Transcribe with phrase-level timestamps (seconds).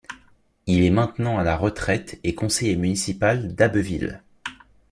[0.65, 4.23] Il est maintenant à la retraite et conseiller municipal d'Abbeville.